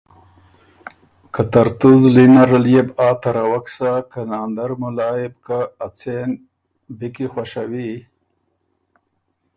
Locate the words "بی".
6.97-7.07